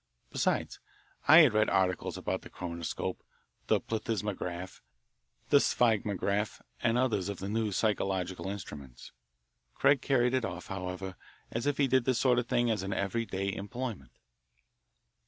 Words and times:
Besides, 0.31 0.79
I 1.27 1.41
had 1.41 1.53
read 1.53 1.69
articles 1.69 2.17
about 2.17 2.41
the 2.41 2.49
chronoscope, 2.49 3.21
the 3.67 3.79
plethysmograph, 3.79 4.81
the 5.49 5.59
sphygmograph, 5.59 6.59
and 6.81 6.97
others 6.97 7.29
of 7.29 7.37
the 7.37 7.47
new 7.47 7.71
psychological 7.71 8.49
instruments. 8.49 9.11
Craig 9.75 10.01
carried 10.01 10.33
it 10.33 10.43
off, 10.43 10.65
however, 10.69 11.17
as 11.51 11.67
if 11.67 11.77
he 11.77 11.85
did 11.87 12.05
that 12.05 12.15
sort 12.15 12.39
of 12.39 12.47
thing 12.47 12.71
as 12.71 12.81
an 12.81 12.93
every 12.93 13.27
day 13.27 13.53
employment. 13.53 14.17